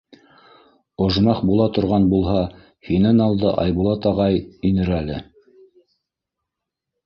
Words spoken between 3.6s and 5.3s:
Айбулат ағай инер әле.